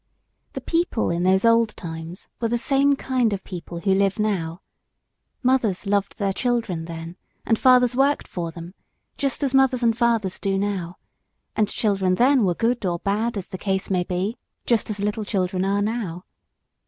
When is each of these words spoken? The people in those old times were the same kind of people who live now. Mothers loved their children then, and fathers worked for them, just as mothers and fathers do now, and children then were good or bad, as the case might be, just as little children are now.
The 0.53 0.61
people 0.61 1.11
in 1.11 1.21
those 1.21 1.45
old 1.45 1.77
times 1.77 2.27
were 2.39 2.47
the 2.47 2.57
same 2.57 2.95
kind 2.95 3.33
of 3.33 3.43
people 3.43 3.81
who 3.81 3.93
live 3.93 4.17
now. 4.17 4.61
Mothers 5.43 5.85
loved 5.85 6.17
their 6.17 6.33
children 6.33 6.85
then, 6.85 7.17
and 7.45 7.59
fathers 7.59 7.95
worked 7.95 8.27
for 8.27 8.49
them, 8.49 8.73
just 9.19 9.43
as 9.43 9.53
mothers 9.53 9.83
and 9.83 9.95
fathers 9.95 10.39
do 10.39 10.57
now, 10.57 10.97
and 11.55 11.67
children 11.67 12.15
then 12.15 12.43
were 12.45 12.55
good 12.55 12.83
or 12.83 12.97
bad, 12.97 13.37
as 13.37 13.49
the 13.49 13.59
case 13.59 13.91
might 13.91 14.07
be, 14.07 14.39
just 14.65 14.89
as 14.89 14.99
little 14.99 15.23
children 15.23 15.63
are 15.63 15.83
now. 15.83 16.25